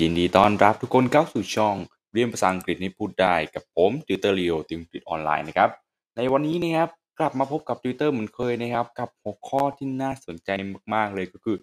[0.00, 1.76] ยินดีต้อนรับทุกคนเข้าสู่ช่อง
[2.12, 5.70] เรียนภาษาอังกฤษให้พูดได้กับผมติวเตอร์ลีโอติวอังกฤษออนไลน์นะครับ
[6.16, 10.50] ในวันนี้นะครับกลับมาพบกับติวเตอร์เหมือนเคยนะครับ กับหัวข้อที่น่าสนใจ
[10.94, 11.56] มากๆเลยก็คือ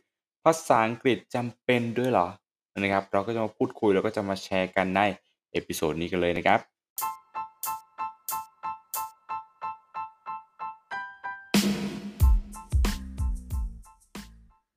[0.43, 2.27] ภาษาอังกฤษจำเป็นด้วยเหรอ
[2.77, 5.01] นะครับ เราก็จะมาพูดคุยแล้วก็จะมาแชร์กันใน
[5.51, 6.59] episode นี้กันเลยนะครับ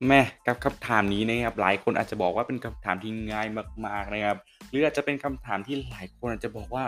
[0.07, 3.47] แม่กับคำถามนี้นะครับหลายคนอาจจะบอกว่าเป็นคำถามที่ง่าย
[3.85, 4.37] มากๆนะครับ
[4.69, 6.83] หรืออาจจะเป็นคำถามที่หลายคนอาจจะบอกว่า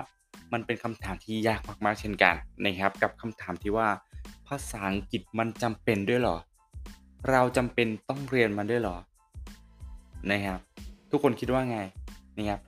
[0.54, 3.88] มันเป็นคำถามที่ยากมากๆเช่นกันนะครับ กับคำถามที่ว่า
[4.48, 6.38] ภาษาอังกฤษมันจำเป็นด้วยหรอ
[7.30, 8.98] เราจำเป็นต้องเรียนมันด้วยหรอ
[10.32, 10.60] นะครับ
[11.12, 11.80] ทุกคนคิดว่าไง
[12.38, 12.60] นะครับ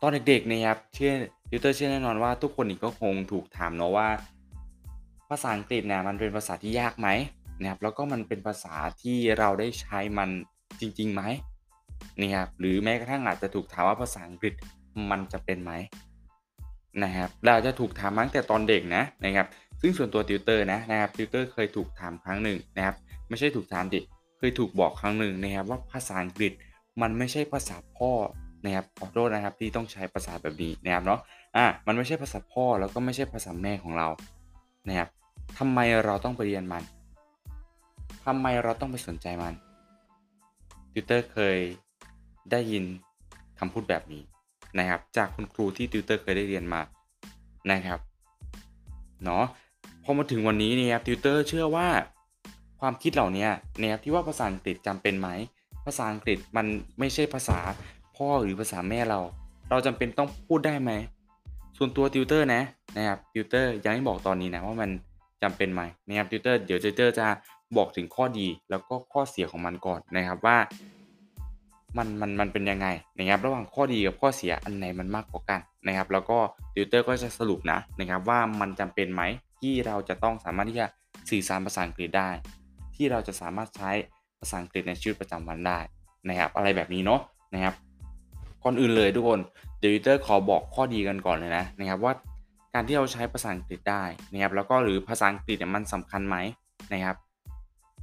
[0.00, 1.12] ตอนเด็กๆนะครับเชื่อ
[1.50, 4.08] ติวเตอร์เชื่อแน่นอนว่าทุกคนอีกก็คงถูกถามเนาะว่า
[5.28, 7.08] ภาษาอังกฤษเนี่ยมันเป็นภาษาที่ยากไหม
[7.60, 10.30] นะครับแล้วก็มันเป็นภาษาที่เราได้ใช้มัน
[10.80, 11.22] จริงๆไหม
[12.20, 14.54] นะครับหรือแม้กระทั่งอาจจะถูกถามว่าภาษาอังกฤษ
[15.10, 15.72] มันจะเป็นไหม
[17.02, 19.46] นะครับเราจะถูกถามมาตั้งแต่ตอนเด็กนะนะครับ
[19.80, 22.96] ซึ่งส่วนตัวติวเตอร์นะนะครับติวเตอร์เคยถูกถามครั้งหนึ่งนะครับ
[23.28, 24.00] ไม่ใช่ถูกถามดิ
[24.38, 26.52] เคยถูกบอกครั้งหนึ่งนะครับว่าภาษาอังกฤษ
[27.02, 28.10] มันไม่ใช่ภาษาพ่อ
[28.64, 31.20] นะครับขอโทษนะครับที่ต้องใช้ภาษาแบบนี้นะครับเนาะ
[31.56, 34.08] อะมันไม่ใช่ภาษาพ่อแล้วก็ไม่ใช่ภาษาแม่ของเรา
[34.88, 35.08] นะครับ
[35.58, 36.82] ทำไมเราต้องไปเรียนมัน
[38.24, 39.54] ทำไมเราต้องไปสนใจมัน
[40.92, 41.58] ติวเตอร์เคย
[42.50, 42.84] ได้ยิน
[43.58, 44.22] คำพูดแบบนี้
[44.78, 46.80] นะครับ จากคุณครูที่ติวเตอร์เคยได้เรียนมา
[47.70, 48.00] นะครับ
[49.24, 49.44] เนาะ
[50.04, 51.88] พอมาถึงวันนี้นะครับติวเตอร์เชื่อว่า
[52.80, 53.48] ความคิดเหล่านี้
[53.80, 55.28] นะครับที่ว่าภาษาอังกฤษจำเป็นไหม
[55.86, 56.66] ภาษาอังกฤษมัน
[56.98, 57.58] ไม่ใช่ภาษา
[58.16, 59.20] พ่อหรือภาษาแม่เรา
[59.70, 60.90] เราจำเป็นต้องพูดได้ไหม
[61.76, 62.62] ส่วนตัวติวเตอร์นะ
[62.96, 64.90] นะครับติวเตอร์ยังไม่บอกตอนนี้นะว่ามัน
[65.42, 67.26] จำเป็นไหมนะครับติวเตอร์เดี๋ยวติวเตอร์จะ
[67.76, 70.56] บอกถึงข้อดีแล้วก็ข้อเสียของมันก่อนนะครับว่า
[71.96, 76.38] มันมันมันเป็นยังไงนะครับระหว่างข้อดีกับข้อเสียอันไหนมันมากกว่ากันนะครับ แล้วก็
[76.74, 79.22] ติวเตอร์ก็จะสรุปนะนะครับว่ามันจำเป็นไหม
[79.60, 80.86] ที่เราจะต้องสามารถที่จะ
[81.30, 82.30] สื่อสารภาษาอังกฤษได้
[82.96, 83.90] ที่เราจะสามารถใช้
[84.40, 85.78] ภาษาอังกฤษในชีวิตประจำวันได้
[86.28, 87.20] นะครับอะไรแบบนี้เนาะ
[87.54, 87.74] นะครับ
[88.62, 89.40] ก่อนอื่นเลยทุกคน
[89.78, 92.12] เดี๋ยวติวเตอร์ขอบอกข้อดีกันก่อนเลยนะนะครับว่า
[92.74, 96.36] การที่เราใช้ภาษาอังกฤษได้นะครับแล้วก็หรือภาษาอังกฤษเนี่ยมันสำคัญไหม
[96.92, 97.16] นะครับ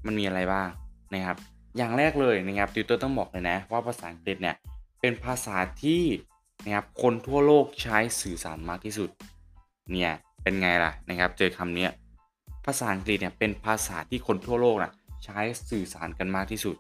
[0.07, 0.68] มันมีอะไรบ้าง
[1.13, 1.38] นะครับ
[1.78, 4.56] อย่างแรกเลยนะครับติวเตอร์ต้องบอกเลยนะว่าภาษาอังกฤษเนี่ย
[5.01, 6.03] เป็นภาษาที่
[6.66, 9.09] นะครับคนทั่วโลกใช้สื่อสารมากที่สุด
[9.91, 10.13] เนี่ย
[10.44, 11.88] เป็นไงล่ะนะครับ เจอคำนี้
[12.66, 14.91] ภาษาอังกฤษเนี่ยเป็นภาษาที่คนทั่วโลกนะ
[15.25, 16.75] ใช้สื่อสารกันมากที่สุด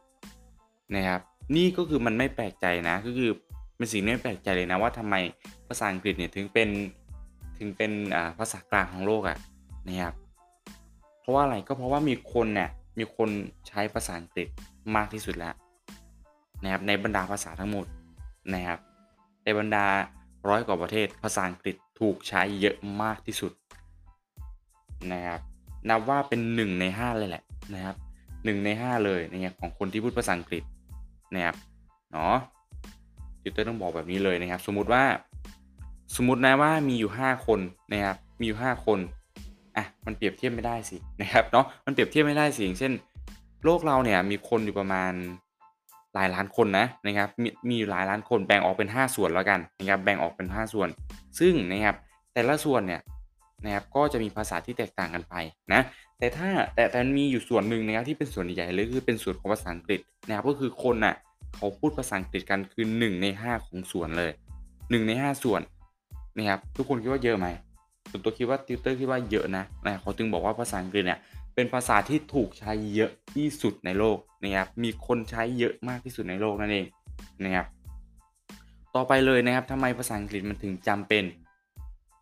[0.95, 1.21] นะครับ
[1.55, 3.29] นี่ก็คือมันไม่แปลกใจนะก็คือ
[3.77, 5.15] เป็นสิ่งไม่แปลกใจเลยนะว่าทำไม
[5.67, 6.69] ภาษาอังกฤษเนี่ยถึงเป็น
[7.57, 7.91] ถึงเป็น
[8.39, 9.37] ภาษากลางของโลกอะ่ะ
[9.87, 10.13] นะครับ
[11.19, 13.29] เพราะว่าอะไรก็เพราะว่ามีคนเนี่ย มีคน
[13.67, 14.47] ใช้ภาษาอังกฤษ
[14.95, 15.55] มากที่สุดแล้ว
[16.63, 17.85] นะครับในบรรดาภาษาทั้งหมด
[18.53, 18.79] นะครับ
[19.43, 19.85] ในบรรดา
[20.49, 23.51] ร้อยกว่าประเทศภาษาอังกฤษถูกใช้เยอะมากที่สุด
[25.11, 25.41] นะครับ
[25.89, 27.43] นับว่าเป็น 1 ใน 5 เลยแหละ
[27.73, 27.95] นะครับ
[28.29, 30.63] 1ใน 5 เลยนะครับของคนที่พูดภาษาอังกฤษ
[31.35, 31.55] นะครับ
[32.11, 32.35] เนาะ
[33.41, 35.03] ติวเตอร์ต้องบอกแบบนี้เลยนะครับ สมมุติว่า
[36.15, 37.59] สมมตินะว่ามีอยู่ 5 คน
[37.91, 38.99] นะครับมีอยู่ 5 คน
[39.77, 42.93] อะมันเปรียบเทียบไม่ได้สินะครับเนาะมันเปรียบเทียบไม่ได้สิอย่างเช่น
[43.65, 45.13] โลกเราเนี่ยมีคนอยู่ประมาณ
[46.15, 50.89] หลายล้านคนนะนะครับมีมีอยู่หลายล้านคนแบ่งออกเป็น 5 ส่วนแล้วกันนะครับแบ่งออกเป็น 5 ส่วน
[51.39, 51.95] ซึ่งนะครับ
[52.33, 53.01] แต่ละส่วนเนี่ย
[53.63, 55.35] นะครับก็จะมีภาษาที่แตกต่างกันไป
[55.73, 55.81] นะ
[56.19, 61.15] แต่ถ้าแต่แต่มีอยู่ส่วนหนึ่งนะครับที่เป็นส่วนใหญ่เลยคือเป็นส่วนของภาษาอังกฤษนะครับก็คือคนน่ะ
[61.55, 64.31] เขาพูดภาษาอังกฤษกันคือ1ใน 5 ของส่วนเลย
[64.65, 65.61] 1 ใน 5 ส่วน
[66.37, 67.47] นะครับทุกคนคิดว่าเยอะไหม
[68.09, 71.19] ส่วนตัวคิดว่าติวเตอร์คิดว่าเยอะนะนะเขาจึงบอกว่าภาษาอังกฤษเนี่ย
[71.55, 76.85] เป็นภาษาที่ถูกใช้เยอะที่สุดในโลกนะครับมีคนใช้เยอะมากที่สุดในโลกนั่นเอง
[77.43, 77.65] นะครับ
[78.95, 81.23] ต่อไปเลยนะครับทำไมภาษาอังกฤษมันถึงจำเป็น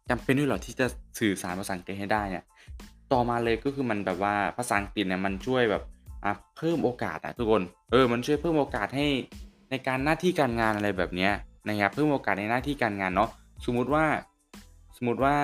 [0.10, 0.88] จำเป็นด้วยหรอที่จะ
[1.20, 2.44] สื่อสารภาษาอังกฤษให้ได้เนี่ย
[3.14, 5.84] ต่อมาเลยก็คือมันแบบว่าภาษาอังกฤษเนี่ยมันช่วยแบบ
[6.58, 9.08] เพิ่มโอกาสอะทุกคนเออมันช่วยเพิ่มโอกาสให้
[9.70, 11.30] ในการหน้าที่การงานอะไรแบบนี้
[11.68, 13.30] นะครับเพิ่มโอกาสในหน้าที่การงานเนาะ
[13.66, 14.06] สมมุติว่า
[14.98, 15.36] สมมติว่า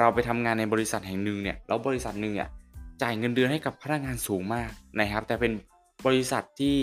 [0.00, 2.48] เราไปทำงานในบริษัทแห่งหนึ่งเนี่ยแล้วบริษัทหนึ่งเนี่ย
[3.02, 4.70] จ่ายเงินเดือนให้กับพนักงานสูงมาก
[5.00, 5.52] นะครับ แต่เป็น
[6.06, 6.76] บริษัทที่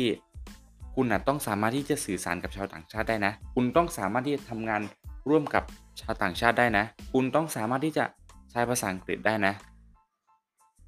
[0.95, 4.81] คุณนะต้องสามารถที่จะสื่อสารกับชาวต่างชาติได้นะ คุณต้องสามารถที่จะทำงาน
[5.29, 5.63] ร่วมกับ
[6.01, 8.05] ชาวต่างชาติได้นะ คุณต้องสามารถที่จะ
[8.51, 9.53] ใช้ภาษาอังกฤษได้นะ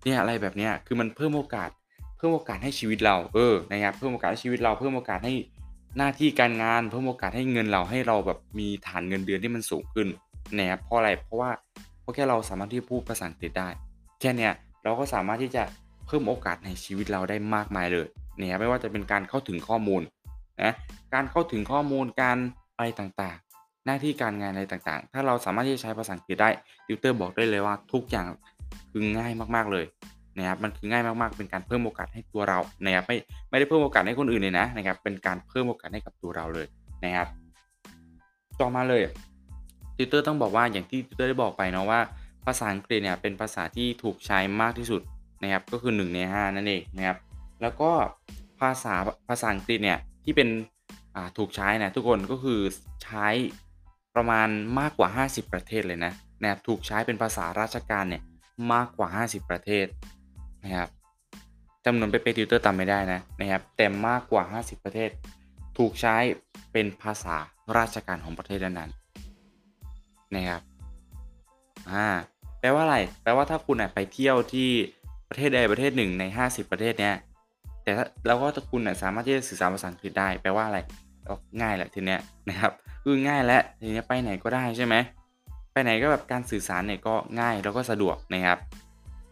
[0.03, 1.69] เนี่ยอะไรแบบนี้คือมันเพิ่มโอกาส
[2.17, 5.33] เพิ่มโอกาสให้ชีวิตเรา เออ นะครับ เพิ่มโอกาสให้ชีวิตเรา เพิ่มโอกาสให้
[5.97, 10.07] หน้าที่การงาน เพิ่มโอกาสให้เงินเราให้เราแบบมีฐานเงินเดือนที่มันสูงขึ้น
[10.57, 11.51] นะครับ เพราะอะไร เพราะว่า
[12.07, 13.69] ราะแค่เราสามารถที่พูดภาษาอังกฤษได้
[14.19, 15.63] แค่เนี้ยเราก็สามารถที่จะ
[16.07, 18.07] เพิ่มโอกาสในชีวิตเราได้มากมายเลย
[18.39, 20.01] นะครับไม่ว่าจะเป็นการเข้าถึงข้อมูล
[20.63, 20.73] นะ
[21.13, 22.37] การเข้าถึงข้อมูลการ
[22.75, 26.49] อะไรต่างๆ หน้าที่การงานอะไรต่างๆ ถ้าเราสามารถที่จะใช้ภาษาอังกฤษได้
[26.87, 28.25] ติวเตอร์บอกได้เลยว่าทุกอย่าง
[28.91, 29.85] คือง่ายมากๆเลย
[30.37, 33.17] นะครับมันคือง่ายมากๆ เป็นการเพิ่มโอกาสให้ตัวเรานะครับไม่
[33.49, 36.67] ไม่ได้เพิ่มโอกาสให้คนอื่นเลยนะนะครับเป็นการเพิ่มโอกาสให้กับตัวเราเลย
[37.05, 37.27] นะครับ
[38.59, 39.01] ต่อมาเลย
[39.97, 41.99] ติวเตอร์ต้องบอกว่าอย่างที่ติวเตอร์ได้บอกไปเนาะว่า
[42.45, 45.01] ภาษาอังกฤษเนี่ยเป็นภาษาที่ถูกใช้มากที่สุด
[45.41, 47.17] นะครับก็คือ 1 ใน 5 นั่นเองนะครับ
[47.61, 47.91] แล้วก็
[48.59, 48.95] ภาษา
[49.27, 50.49] ภาษาอังกฤษเนี่ยที่เป็น
[51.37, 52.59] ถูกใช้นะทุกคนก็คือ
[53.03, 53.27] ใช้
[54.15, 54.47] ประมาณ
[54.79, 58.21] มากกว่า 50 ประเทศเลยนะนะครับถูกใช้เป็นภาษาราชการเนี่ย
[58.73, 59.85] มากกว่า 50 ประเทศ
[60.63, 60.89] นะครับ
[61.85, 65.09] จำนวนเป๊ะๆติวเตอร์ตามไม่ได้นะนะครับแต่มากกว่า 50 ประเทศ
[65.77, 66.15] ถูกใช้
[66.71, 67.35] เป็นภาษา
[67.77, 69.06] ราชการของประเทศนั้นๆ
[70.35, 70.61] นะครับ
[71.91, 72.07] อ่า
[72.59, 74.69] แปลว่าอะไร แปลว่าถ้าคุณไปเที่ยวที่
[75.29, 77.15] ประเทศใดประเทศหนึ่งใน 50 ประเทศเนี้ย
[77.83, 77.91] แต่
[78.27, 80.79] แล้วก็ถ้าคุณสามารถที่จะสื่อสารภาษาอังกฤษได้ แปลว่าอะไร
[81.61, 82.19] ง่ายแหละทีเนี้ย
[82.49, 82.71] นะครับ
[83.03, 84.95] คือง่ายและทีเนี้ยไปไหนก็ได้ใช่ไหม
[85.71, 88.57] ไปไหนก็แบบการสื่อสารเนี่ยก็ง่ายแล้วก็สะดวกนะครับ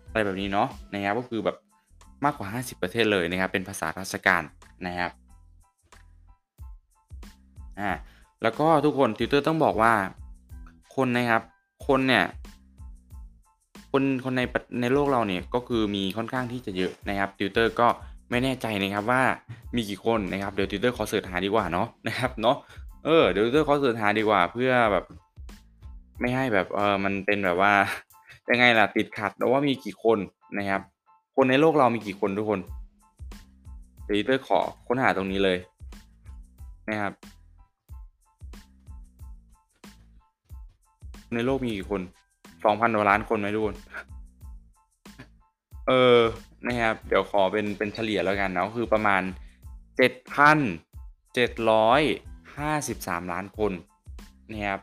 [0.09, 1.57] อะไรแบบนี้เนาะนะครับก็คือแบบ
[2.25, 4.43] มากกว่า 50 ประเทศเลยนะครับ เป็นภาษาราชการ
[4.85, 5.11] นะครับ
[7.79, 7.91] อ่า
[8.43, 9.93] แล้วก็ทุกคนติวเตอร์ต้องบอกว่า
[10.95, 11.41] คนนะครับ
[11.87, 12.25] คนเนี่ย
[13.91, 14.41] คนคนใน
[14.81, 17.87] ในโลกเราเนี่ยก็คือมีค่อนข้างที่จะเยอะนะครับติวเตอร์ก็
[18.29, 19.21] ไม่แน่ใจนะครับว่า
[19.75, 22.57] มีกี่คนนะครับเดี๋ยวติวเตอร์ขอ search หาดีกว่าเนาะนะครับเนาะ
[23.05, 25.05] เออเดี๋ยวติวเตอร์ขอ search หาดีกว่าเพื่อแบบ
[26.19, 27.73] ไม่ให้แบบเออมันเป็นแบบว่า
[28.49, 30.19] ยังไงล่ะติดขัดแล้วว่ามีกี่คน
[30.57, 30.81] นะครับ
[31.35, 32.59] คนในโลกเรามีกี่คนทุกคน
[34.03, 35.57] เดี๋ยวติวเตอร์ขอค้นหาตรงนี้เลย
[36.89, 37.13] นะครับ
[41.33, 42.01] ในโลกมีกี่คน
[42.65, 43.75] สองพันกว่าล้านคนไหมทุกคน
[45.87, 46.19] เออ
[46.65, 49.21] นะครับ เดี๋ยวขอเป็นเป็นเฉลี่ยแล้วกันนะคือประมาณ
[49.97, 50.57] เจ็ดพัน
[51.35, 52.01] เจ็ดร้อย
[52.57, 53.71] ห้าสิบสามล้านคน
[54.51, 54.81] นะครับ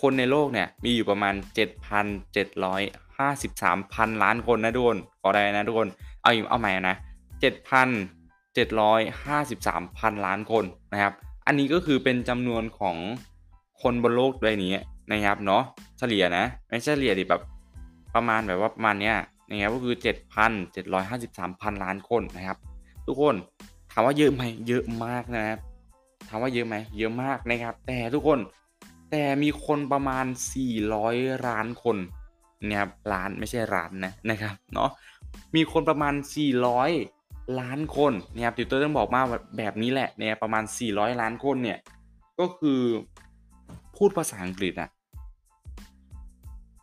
[0.00, 2.82] คนในโลกเนี่ยมีอยู่ประมาณเจ็ดพันเจ็ดร้อย
[3.18, 5.88] ห้าสิบสามพันล้านคนนะทุกคนขอได้นะทุกคน
[6.22, 6.96] เอาอีกเอาใหม่นะ
[7.40, 7.88] เจ็ดพัน
[8.54, 11.12] เจ็ดร้อยห้าสิบสามพันล้านคนนะครับ
[11.46, 12.96] อันนี้ก็คือเป็นจำนวนของ
[13.82, 14.72] คนบนโลกใบนี้
[15.12, 15.62] นะครับเนาะ
[15.98, 17.42] เฉลี่ยนะ ไม่ใช่เฉลี่ยดิแบบ
[18.14, 19.16] ประมาณแบบว่าประมาณเนี้ย
[19.48, 19.94] นะครับก็คือ
[20.78, 22.58] 7,753พันล้านคนนะครับ
[23.06, 23.34] ทุกคน
[23.92, 25.58] ถามว่าเยอะไหมเยอะมากนะครับ
[26.28, 28.38] ถามว่าเยอะไหมเยอะมากนะครับ แต่ทุกคน
[29.10, 30.24] แต่มีคนประมาณ
[30.86, 31.96] 400 ล้านคน
[32.66, 34.90] นะครับล้านไม่ใช่ล้านนะนะครับเนาะ
[35.54, 36.14] มีคนประมาณ
[36.86, 39.20] 400 ล้านคนนะครับติวเตอร์ต้องบอกมา
[39.58, 41.78] แบบนี้แหละเนี่ยประมาณ 400 ล้านคนเนี่ย
[42.40, 42.80] ก็คือ
[43.96, 44.90] พูดภาษาอังกฤษอะ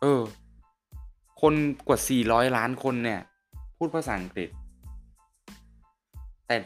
[0.00, 0.22] เออ
[1.40, 1.54] คน
[1.88, 3.20] กว่า 400 ล้านคนเนี่ย
[3.78, 4.48] พูดภาษาอังกฤษ
[6.46, 6.56] แต่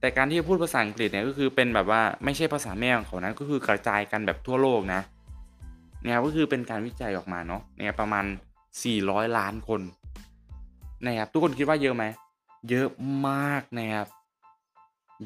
[0.00, 5.00] แต่การที่พูดภาษาอังกฤษเนี่ยก็คือเป็นแบบว่าไม่ใช่ภาษาแม่ของเขานั้นก็คือกระจายกันแบบทั่วโลกนะ
[6.02, 8.24] เนี่ยก็คือเป็นการวิจัยออกมาเนาะเนี่ยประมาณ
[8.80, 9.80] 400 ล้านคน
[11.04, 12.04] นะครับทุกคนคิดว่าเยอะไหม
[12.70, 12.88] เยอะ
[13.28, 14.08] มากนะครับ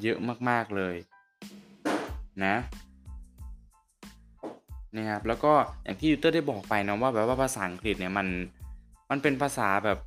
[0.02, 0.18] เยอะ
[0.48, 0.96] มากๆเลย
[2.44, 2.54] นะ
[4.96, 5.52] นะครับแล้วก็
[5.84, 8.26] อย่างที่ยูเตอร์ได้บอกไปนะว่าแบบว่าภาษาอังกฤษเนี่ยมัน
[9.10, 9.98] มันเป็นภาษาแบบ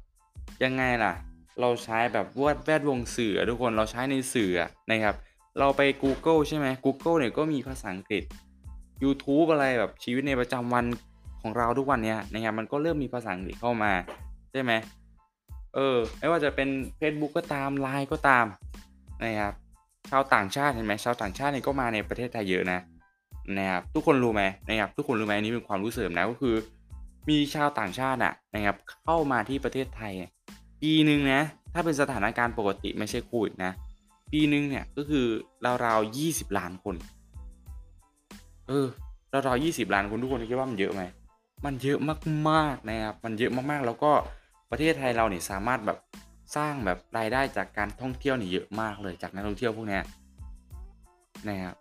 [0.63, 1.13] ยังไงล่ะ
[1.61, 4.51] เราใช้แบบวดแวดวงสื่อทุกคนเราใช้ในสื่อ
[4.91, 5.15] นะครับ
[5.59, 8.23] เราไป Google ใช่ไหม Google เนี่ยก็มีภาษาอังกฤษ
[9.03, 10.85] YouTube อะไรแบบชีวิตในประจำวัน
[11.41, 13.91] ของเราทุกวันเนี้ยนะครับมันก็เริ่มมีภาษาอังกฤษเข้ามา
[14.51, 14.71] ใช่ไหม
[15.75, 18.45] เออไม่ว่าจะเป็น Facebook ก็ตามไลน์ก็ตาม
[19.23, 19.53] นะครับ
[20.09, 22.79] ชาวต่างชาติเห็นไหมชาวต่างชาติเนี่ยก็มาในประเทศไทยเยอะนะ
[23.57, 26.55] นะครับทุกคนรู้ไหมนะครับทุกคนรู้ไหมอันนี้เป็นความรู้เสริมนะก็คือ
[27.29, 30.13] มีชาวต่างชาติอะนะครับเข้ามาที่ประเทศไทย
[30.81, 31.41] ปีหนึ่งนะ
[31.73, 33.71] ถ้าเป็นสถานการณ์ปกติไม่ใช่โควิดนะ
[34.31, 35.25] ปีหนึ่งเนี่ยก็คือ
[35.85, 36.95] ราวๆยี่สิบล้านคน
[38.67, 38.87] เออ
[39.33, 41.01] ราวๆยี่สิบล้านคนทุกคนคิดว่ามันเยอะไหม
[41.65, 41.99] มันเยอะ
[42.49, 44.11] มากๆนะครับมันเยอะมากๆแล้วก็
[44.71, 45.97] ประเทศไทยเราเนี่ยสามารถแบบ
[46.55, 49.99] สร้างแบบรายได้จากการท่องเที่ยวนี่เยอะมากเลยจากนักท่องเที่ยวพวกนี้
[51.47, 51.75] นะครับ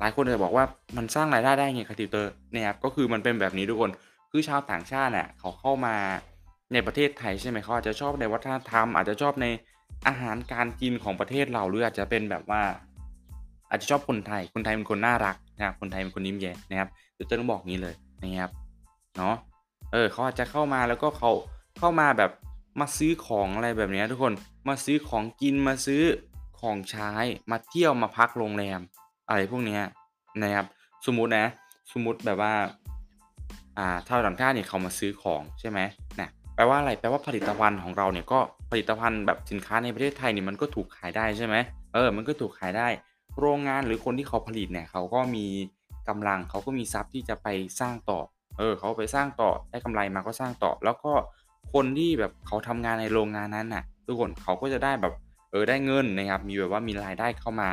[0.00, 0.64] หลายคนจะบอกว่า
[0.96, 3.90] มันสร้างรายได้ได้ไงคาติวเตอร์เนี่ยครับก็คือมันเป็นแบบนี้ทุกคน
[4.30, 5.96] คือชาวต่างชาติเนี่ยเขาเข้ามา
[6.72, 9.46] ในประเทศไทยใช่ไหมเขาอาจจะชอบในวัฒนธรรม อาจจะชอบใน
[10.06, 12.62] อาหารการกินของประเทศเราหรืออาจจะเป็นแบบว่า
[13.68, 18.52] อาจจะชอบคนไทย คนไทยเป็นคนน่ารักนะครับคนไทยเป็นคนยิ้มแย้มนะครับติวเตอร์ต้องบอกงี้เลยนะครับ
[19.16, 19.34] เนาะ
[19.92, 21.30] เออเขาอาจจะเข้ามาแล้วก็เขา
[21.78, 22.30] เข้ามาแบบ
[22.80, 24.32] มาซื้อของอะไรแบบนี้ทุกคน
[24.68, 26.02] มาซื้อของกินมาซื้อ
[26.60, 27.10] ของใช้
[27.50, 28.80] มาเที่ยวมาพักโรงแรม
[29.30, 29.78] อะไรพวกนี้
[30.42, 30.66] นะครับ
[31.06, 31.46] สมมุตินะ
[31.92, 32.52] สมมุติแบบว่า
[33.78, 35.80] อ่าชาวต่างชาติเนี่ยเขามาซื้อของใช่ไหม
[36.20, 38.38] นะแปลว่าอะไร แปลว่าผลิตภัณฑ์ของเราเนี่ยก็
[38.70, 41.56] ผลิตภัณฑ์แบบสินค้าในประเทศไทยเนี่ยมันก็ถูกขายได้ใช่ไหม
[41.94, 42.88] เออ มันก็ถูกขายได้
[43.40, 45.46] โรงงานหรือคนที่เขาผลิตเนี่ยเขาก็มี
[46.08, 47.48] กำลังเขาก็มีทรัพย์ที่จะไป
[47.80, 48.20] สร้างต่อ
[48.58, 51.12] เออ เขาไปสร้างต่อได้กำไรมาก็สร้างต่อ แล้วก็
[51.72, 55.14] คนที่แบบเขาทำงานในโรงงานนั้นน่ะ ทุกคนเขาก็จะได้แบบ
[55.50, 57.70] เออได้เงินนะครับ มีแบบว่ามีรายได้เข้ามา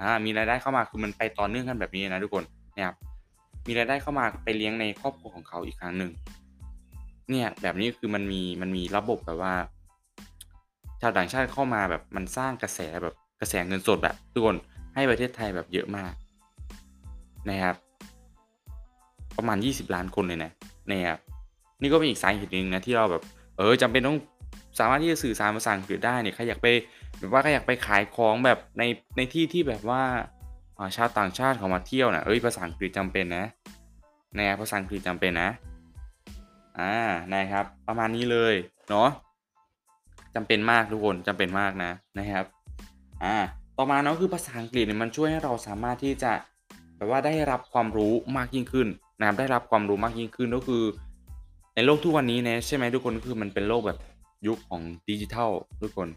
[0.00, 2.44] อ่ามีรายได้เข้ามาคือมันไปต่อเนื่องกันแบบนี้นะทุกคน
[2.76, 2.96] นะครับ
[3.66, 6.10] มีรายได้เข้ามาไปเลี้ยงในครอบครัวของเขาอีกครั้งหนึ่ง
[7.30, 9.54] เนี่ยแบบนี้คือมันมีมันมีระบบแบบว่า
[11.00, 14.56] ชาวต่างชาติเข้ามาแบบมันสร้างกระแสแบบกระแสเงินสดแบบทุกคน
[14.94, 16.12] ให้ประเทศไทยแบบเยอะมาก
[17.50, 17.76] นะครับ
[19.36, 20.50] ประมาณ 20 ล้านคนเลยนะ
[20.90, 21.18] นะครับ
[21.80, 23.22] นี่ก็เป็นอีกสาเหตุหนึ่งนะที่เราแบบ
[23.56, 24.18] เออจำเป็นต้อง
[24.78, 26.66] สามารถที่จะสื่อสารภาษาอังกฤษได้เนี่ยใครอยากไป
[27.18, 28.82] แบบว่าใครอยากไปขายของแบบใน
[29.16, 30.02] ในที่ที่แบบว่า
[30.96, 33.44] ชาวต่างชาติเขามาเที่ยวนะเอ้ยภาษาอังกฤษจำเป็นนะ
[34.38, 35.50] นะภาษาอังกฤษจำเป็นนะ
[36.78, 36.92] อ่า
[37.32, 38.54] นะครับ ประมาณนี้เลย
[38.88, 39.08] เนาะ
[40.34, 42.44] จำเป็นมากทุกคนจำเป็นมากนะนะครับ
[43.24, 43.36] อ่า
[43.76, 46.32] ต่อมาเนาะคือภาษาอังกฤษเนี่ยมันช่วยให้เราสามารถที่จะ
[46.96, 50.82] แบบว่าได้รับความรู้มากยิ่งขึ้นนะครับได้รับความรู้มากยิ่งขึ้นก็คือ
[51.74, 53.98] ในโลกทุกวันนี้เนี่ยใช่ไหมทุกคนคือมันเป็นโลกแบบ
[54.46, 55.50] ยุคของดิจิทัล
[55.82, 56.08] ทุกคน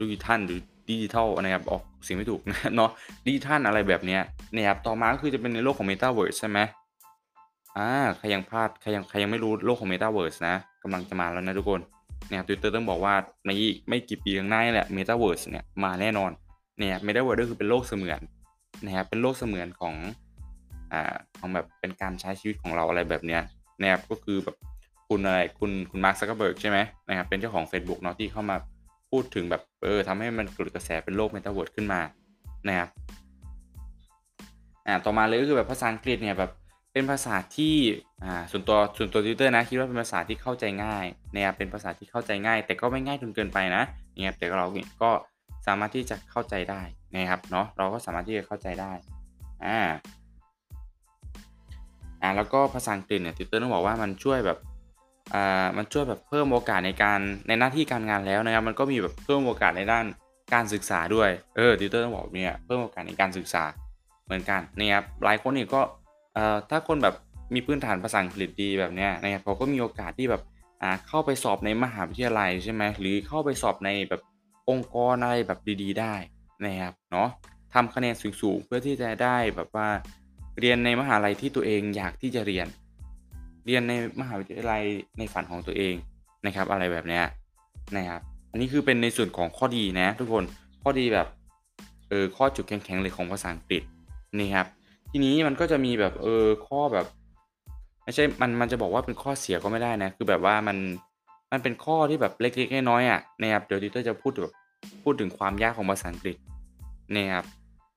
[0.00, 2.40] ดิจิทัลหรือดิจิทัลนะครับออกเสียงไม่ถูก
[2.76, 2.90] เนาะ
[3.26, 4.20] ดิจิทัลอะไรแบบเนี้ย
[4.54, 6.58] นะครับต่อมาก็คือจะเป็นในโลกของ Metaverse ใช่ไหม
[7.76, 7.88] อ่า
[8.18, 11.80] ใครยังพลาดใครยังใครยังไม่รู้โลกของ Metaverse นะกำลังจะมาแล้วนะทุกคน
[12.28, 13.14] นะครับติวเตอร์ต้องบอกว่า
[13.46, 16.30] ในอีกไม่กี่ปีข้างหน้าแหละ Metaverse เนี่ยมาแน่นอน
[16.78, 18.20] เนี่ย Metaverse ก็คือเป็นโลกเสมือน
[18.84, 19.94] นะครับเป็นโลกเสมือนของ
[20.92, 23.42] อ่าของแบบเป็นการใช้ชีวิตของเราอะไรแบบเนี้ย
[23.80, 24.56] นะครับก็คือแบบ
[25.08, 26.78] คุณอะไรคุณคุณมาร์คซักเกอร์เบิร์กใช่ไหม
[27.08, 28.56] นะครับเป็นเจ้าของ Facebook เนาะที่เข้ามา
[29.10, 32.00] พูดถึงแบบเออทำให้มันเกิดกระแสเป็นโลก Metaverse ขึ้นมา
[32.68, 32.88] นะครับ
[34.86, 36.50] อ่าต่อมาเลยก็คือแบบภาษาอังกฤษเนี่ยแบบ
[36.92, 37.74] เป็นภาษาที่
[38.24, 43.82] อ่าส่วนตัวส่วนตัวติวเตอร์นะคิดว่าเป็นภาษาที่เข้าใจง่ายนะครับเป็นภาษาที่เข้าใจง่าย แต่ก็ไม่ง่ายจนเกินไปนะ
[44.22, 44.66] เนี่ยแต่เรา
[45.02, 45.10] ก็
[45.66, 46.82] สามารถที่จะเข้าใจได้
[47.14, 48.92] นะครับเนาะเราก็สามารถที่จะเข้าใจได้
[49.64, 49.78] อ่า
[52.22, 54.58] อ่าแล้วก็ภาษาอังกฤษเนี่ยติวเตอร์ต้องบอกว่ามันช่วยแบบ
[55.34, 60.04] อ่ามันช่วยแบบเพิ่มโอกาสในการในหน้าที่การงานแล้วนะครับ มันก็มีแบบเพิ่มโอกาสในด้าน
[60.54, 63.64] การศึกษาด้วย เออทิวเตอร์ต้องบอกเนี่ยเพิ่มโอกาสในการศึกษา
[64.24, 65.80] เหมือนกันนะครับหลายคนเนี่ยก็
[66.34, 67.14] เอ่อถ้าคนแบบ
[67.54, 70.42] มีพื้นฐานภาษาอังกฤษดีแบบเนี้ยนะครับเขาก็มีโอกาสที่แบบ
[70.82, 74.22] อ่าเข้าไปสอบในมหาวิทยาลัยใช่ไหมหรือเข้าไปสอบในแบบ
[74.70, 76.14] องค์กรอะไรแบบดี ๆ ได้
[76.64, 77.28] นะครับเนาะ
[77.74, 79.88] ทำคะแนนสูงๆเพื่อที่จะได้แบบว่า
[80.60, 82.66] เรียนในมหาลัยที่ตัวเองอยากที่จะเรียน
[83.70, 84.82] เรียนในมหาวิทยาลัย
[85.18, 85.94] ในฝันของตัวเอง
[86.46, 87.24] นะครับ อะไรแบบเนี้ย
[87.96, 90.44] นะครับอันนี้คือเป็นในส่วนของข้อดีนะ ทุกคน
[90.82, 91.28] ข้อดีแบบ
[92.08, 93.82] เออข้อจุดแข็งๆเลยของภาษาอังกฤษ
[94.38, 94.66] นี่ครับ
[95.10, 97.06] ทีนี้มันก็จะมีแบบเออข้อแบบ
[98.04, 100.76] ไม่ใช่มันมันจะบอกว่าเป็นข้อเสียก็ไม่ได้นะคือแบบว่ามัน
[101.52, 104.54] มันเป็นข้อที่แบบเล็กๆน้อยๆอะนะครับเดี๋ยวดิเตอร์จะพูดแบบ
[105.02, 106.36] พูดถึงความยากของภาษาอังกฤษ
[107.16, 107.44] นะครับ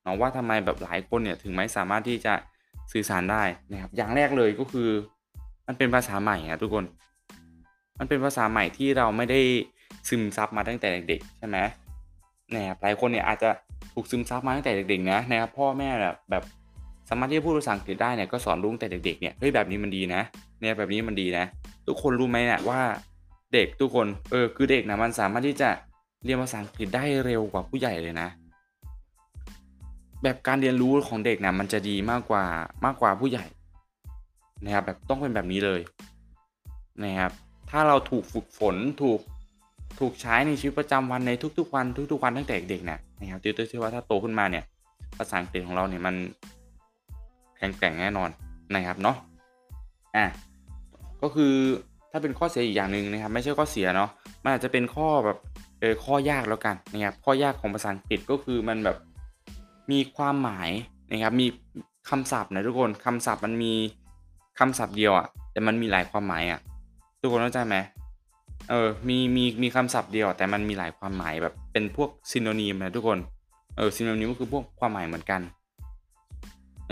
[0.02, 2.34] เนาะว่าทำไมแบบหลายคนเนี่ยถึงไม่สามารถที่จะ
[2.92, 4.90] สื่อสารได้นะครับอย่างแรกเลยก็คือ
[5.68, 6.86] มันเป็นภาษาใหม่อะทุกคน
[8.00, 9.40] มันเป็นภาษาใหม่ที่เราไม่ได้
[10.10, 11.58] ซึมซับมาตั้งแต่เด็กๆใช่ไหม
[12.54, 13.50] นะครับหลายคนเนี่ยอาจจะ
[13.94, 16.44] ถูกซึมซับมาตั้งแต่เด็กๆนะนะครับพ่อแม่แบบแบบ
[17.10, 20.22] สามารถที่จะพูดภาษาอังกฤษได้เนี่ยก็สอนลูกแต่เด็กๆเนี่ยเฮ้ยแบบนี้มันดีนะ
[20.62, 21.46] เนี่ยแบบนี้มันดีนะ
[21.88, 22.82] ทุกคนรู้ไหมเนี่ยว่า
[23.54, 25.70] เด็กทุกคนเออคือเด็กนะมันสามารถที่จะ
[26.24, 28.28] เรียนภาษาอังกฤษได้เร็วกว่าผู้ใหญ่เลยนะ
[30.24, 32.46] แบบการเรียนรู้ของเด็กนะมันจะดีมากกว่า
[32.86, 33.46] มากกว่าผู้ใหญ่
[34.64, 35.82] นะครับแบบต้องเป็นแบบนี้เลย
[37.04, 37.32] นะครับ
[37.70, 39.20] ถ้าเราถูกฝึกฝนถูก
[40.00, 44.64] ถูกใช้ในชีวิตประจำวันในทุกๆวันทุกๆวันตั้งแต่เด็กเนี่ยนะครับติวเตอร์เชื่อว่าถ้าโตขึ้นมาเนี่ย
[45.18, 46.16] ภาษาอังกฤษของเราเนี่ยมัน
[47.58, 48.30] แข็งแกร่งแน่นอน
[48.76, 49.18] นะครับเนาะ
[50.16, 50.26] อะ
[51.22, 51.54] ก็คือ
[52.12, 54.10] ถ้าเป็นข้อเสียอีกอย่างหนึ่งนะครับ ไม่ใช่ข้อเสียเนาะ
[54.44, 55.38] มันอาจจะเป็นข้อแบบ
[55.80, 58.98] เออข้อยากแล้วกันนะครับข้อยากของภาษาอังกฤษก็คือมันแบบ
[59.92, 60.70] มีความหมาย
[61.12, 61.48] นะครับมี
[62.10, 63.74] คำศัพท์นะทุกคนคำศัพท์มันมี
[64.60, 66.60] คำศัพท์เดียวอะ่ะ แต่มันมีหลายความหมายอะ่ะ
[67.20, 67.78] ทุกคนเข้าใจไหม
[68.70, 73.20] เออ มีมีมีคำศัพท์เดียว แต่มันมีหลายความหมายแบบเป็นพวกซินโนนิมนะทุกคน
[73.78, 75.42] เออซินโนนิมก็คือพวกความหมายเหมือนกัน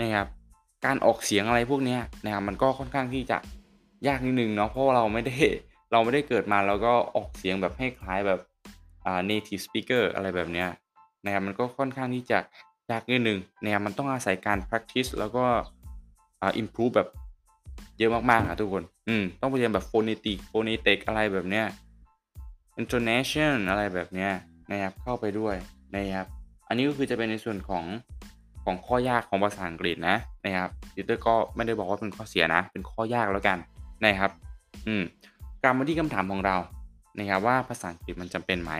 [0.00, 0.28] นะครับ
[0.84, 3.38] การออกเสียงอะไรพวกนี้นะครับมันก็ค่อนข้างที่จะ
[4.06, 5.36] ยากนิดนึงเนาะเพราะเราไม่ได้
[5.92, 8.40] เราไม่ได้เกิดมาแล้วก็ออกเสียงแบบให้คล้ายแบบ
[9.04, 10.68] อ่า native speaker อะไรแบบเนี้ย
[11.24, 12.38] นะครับมันก็ค่อนข้างที่จะ
[12.90, 15.44] ยากนิดนึงนะครับมันต้องอาศัยการ practice แล้วก็
[16.40, 17.08] อ่า improve แบบ
[18.02, 21.66] เยอะมากๆอะทุกคน อืม ต้องไปเรียนแบบ phonetic phonetic อะไรแบบเนี้ย
[22.80, 24.32] intonation อะไรแบบเนี้ย
[24.70, 25.54] นะครับ เข้าไปด้วย
[25.94, 26.26] นะครับ
[26.68, 27.84] อันนี้ก็คือจะเป็นในส่วนของ
[28.64, 33.58] ของข้อยากของภาษาอังกฤษนะนะครับติวเตอร์ก็ไม่ได้บอกว่าเป็นข้อเสียนะ เป็นข้อยากแล้วกัน
[34.04, 34.30] นะครับ
[34.86, 35.02] อืม
[35.62, 36.56] กลับมาที่คำถามของเรา
[37.18, 38.72] นะครับว่าภาษาอังกฤษมันจำเป็นไหม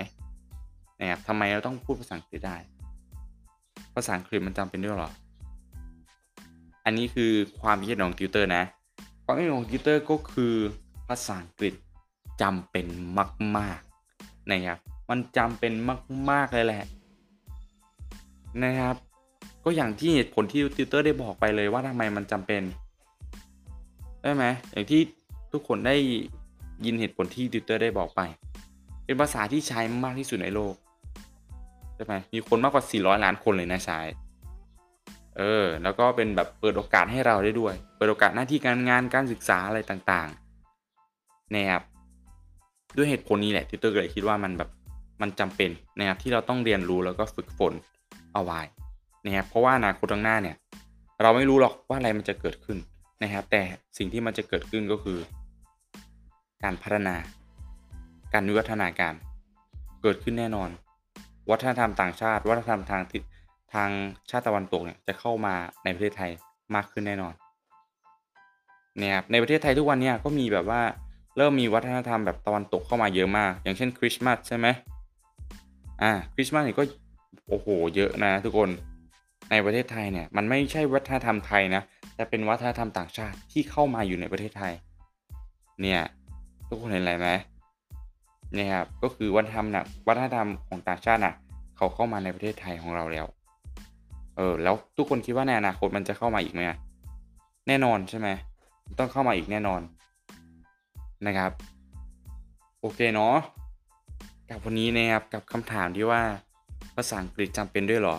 [1.01, 2.57] นะครับทำไมเราต้องพูดภาษาอังกฤษได้
[3.95, 5.11] ภาษาอังกฤษมันจำเป็นด้วยหรอ
[6.85, 8.63] อันนี้คือความคิดเห็นของติวเตอร์นะ
[9.25, 10.55] ความคิดเห็นของติวเตอร์ก็คือ
[11.09, 11.75] ภาษาอังกฤษ
[12.43, 12.87] จำเป็น
[13.57, 14.79] มากๆนะครับ
[15.11, 15.73] มันจำเป็น
[16.31, 16.85] มาก ๆ เลยแหละ
[18.65, 18.97] นะครับ
[19.65, 22.63] ก็อย่างที่เหตุผลที่ติวเตอร์ได้บอกไปเลยว่าทำไมมันจำเป็น
[24.23, 25.01] ได้ไหมอย่างที่
[25.53, 25.97] ทุกคนได้
[26.85, 28.21] ยินเหตุผลที่ติวเตอร์ได้บอกไป
[29.05, 30.75] เป็นภาษาที่ใช้มากที่สุดในโลก
[31.95, 33.99] ใช่ไหมมีคนมากกว่า 400 ล้านคนเลยนะใช้
[35.39, 41.83] เออ แล้วก็เป็นแบบเปิดโอกาสให้เราได้ด้วย เปิดโอกาสหน้าที่การงานการศึกษาอะไรต่างๆนะครับ
[42.97, 44.71] ด้วยเหตุผลนี้แหละติวเตอร์ก็เลยคิดว่ามันแบบ
[45.23, 47.73] มันจำเป็นนะครับที่เราต้องเรียนรู้แล้วก็ฝึกฝน
[48.35, 48.61] เอาไว้
[49.25, 50.57] นะครับเพราะว่าอนาคตข้างหน้าเนี่ย
[51.23, 52.79] เราไม่รู้หรอกว่าอะไรมันจะเกิดขึ้น
[53.23, 53.63] นะครับ แต่
[53.99, 55.19] สิ่งที่มันจะเกิดขึ้นก็คือ
[56.63, 57.17] การพัฒนา
[58.33, 59.15] การวิวัฒนาการ
[60.03, 60.71] เกิดขึ้นแน่นอน
[61.51, 63.23] วัฒนธรรมต่างชาติ วัฒนธรรมทางทิศ
[63.75, 63.91] ทาง
[64.31, 66.31] ชาติตะวันตกเนี่ยจะเข้ามาในประเทศไทย
[66.75, 67.35] มากขึ้นแน่นอน
[68.99, 70.81] เนี่ยครับในประเทศไทยทุกวันเนี่ยก็มีแบบว่า
[71.37, 74.67] เริ่มมีวัฒนธรรมแบบตะวันตกเข้ามาเยอะมาก อย่างเช่นคริสต์มาสใช่ไหม
[76.03, 76.85] อ่าคริสต์มาสเนี่ยก็
[77.49, 78.71] โอ้โหเยอะนะทุกคน
[79.51, 81.83] ในประเทศไทยเนี่ยมันไม่ใช่วัฒนธรรมไทยนะ
[82.15, 84.73] แต่เป็นวัฒนธรรมต่างชาติที่เข้ามาอยู่ในประเทศไทย
[85.83, 86.01] เนี่ย
[86.69, 87.29] ทุกคนเห็นอะไรไหม
[88.55, 91.35] เนี่ยครับก็คือวัฒนธรรมนะวัฒนธรรมของต่างชาตินะ
[91.77, 93.27] เขาเข้ามาในประเทศไทยของเราแล้ว
[94.37, 96.61] เออ แล้วทุกคนคิดว่าในอนาคตมันจะเข้ามาอีกไหม
[97.69, 98.29] แน่นอนใช่ไหม
[98.99, 99.81] ต้องเข้ามาอีกแน่นอน
[101.27, 101.53] นะครับ
[102.81, 103.37] โอเคเนาะ
[104.51, 106.23] กับวันนี้นะครับกับคำถามที่ว่า
[106.97, 108.17] ภาษาอังกฤษจำเป็นด้วยหรอ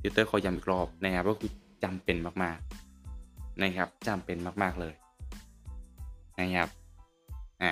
[0.00, 1.50] ติวเตอร์ขอย้ำอีกรอบนะครับก็คือ
[1.84, 4.94] จำเป็นมากๆนะครับจำเป็นมากๆเลย
[6.40, 6.68] นะครับ
[7.62, 7.70] อะ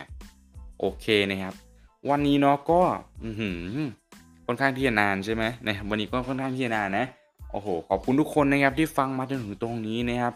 [0.78, 1.54] โอเคนะครับ
[2.10, 2.80] วันนี้เนาะก็
[3.24, 3.30] อื
[4.46, 7.06] ค่อนข้างที่จะนานใช่ไหมนะครับวันนี้ก็ค่อนข้างที่จะนานนะ
[7.50, 10.34] โอ้โห ขอบคุณทุกคนนะครับที่ฟังมาจนถึงตรงนี้นะครับ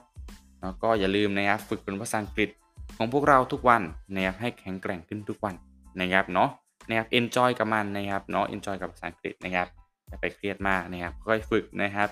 [0.62, 2.50] แล้วก็อย่าลืมนะครับฝึกเป็นภาษาอังกฤษ
[2.96, 3.83] ของพวกเราทุกวัน
[4.14, 5.55] นะครับให้แข็งแกร่งขึ้นทุกวัน
[6.01, 6.48] นะครับเนาะ
[6.88, 9.68] นะครับ enjoy กับมันนะครับเนาะ enjoy กับภาษาอังกฤษนะครับ
[10.09, 12.09] อย่าไปเครียดมากนะครับค่อยฝึกนะครับ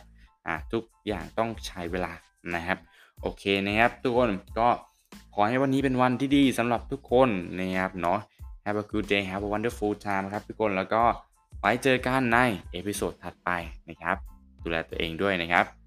[0.46, 2.12] อ่าทุกอย่างต้องใช้เวลา
[2.54, 2.78] นะครับ
[3.22, 4.68] โอเคนะครับทุกคนก็
[5.34, 8.18] ขอให้วันนี้เป็นวันที่ดีสำหรับทุกคนนะครับเนาะ
[8.64, 11.02] Have a good day Have a wonderful time ครับทุกคนแล้วก็
[11.60, 12.38] ไว้เจอกันใน
[12.72, 13.50] episode ถัดไป
[13.88, 14.29] นะครับ
[14.62, 15.79] ดูแลตัวเองด้วยนะครับ